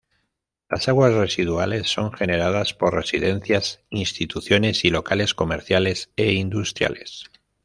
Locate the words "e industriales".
6.15-7.29